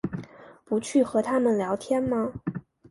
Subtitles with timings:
[0.65, 2.33] 不去和他们聊天吗？